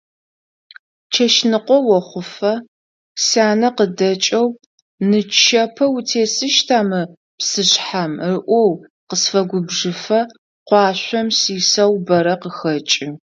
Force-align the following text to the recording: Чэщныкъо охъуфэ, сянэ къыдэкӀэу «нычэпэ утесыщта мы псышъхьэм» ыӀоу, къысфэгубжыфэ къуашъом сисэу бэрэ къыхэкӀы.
Чэщныкъо 1.13 1.77
охъуфэ, 1.97 2.53
сянэ 3.25 3.69
къыдэкӀэу 3.75 4.47
«нычэпэ 5.09 5.85
утесыщта 5.95 6.79
мы 6.89 7.01
псышъхьэм» 7.37 8.13
ыӀоу, 8.33 8.71
къысфэгубжыфэ 9.07 10.19
къуашъом 10.67 11.27
сисэу 11.39 11.93
бэрэ 12.07 12.35
къыхэкӀы. 12.41 13.07